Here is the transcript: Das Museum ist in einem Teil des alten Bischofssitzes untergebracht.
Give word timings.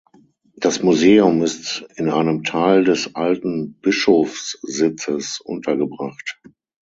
Das 0.55 0.81
Museum 0.81 1.43
ist 1.43 1.85
in 1.95 2.09
einem 2.09 2.43
Teil 2.43 2.83
des 2.83 3.13
alten 3.13 3.75
Bischofssitzes 3.81 5.39
untergebracht. 5.41 6.41